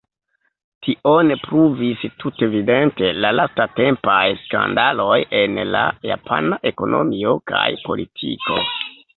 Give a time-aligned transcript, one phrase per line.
[0.85, 8.61] Tion pruvis tutevidente la lastatempaj skandaloj en la japana ekonomio kaj politiko.